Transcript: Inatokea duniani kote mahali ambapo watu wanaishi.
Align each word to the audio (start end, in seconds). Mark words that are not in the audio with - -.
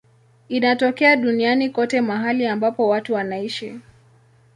Inatokea 0.49 1.15
duniani 1.15 1.69
kote 1.69 2.01
mahali 2.01 2.47
ambapo 2.47 2.87
watu 2.87 3.13
wanaishi. 3.13 3.79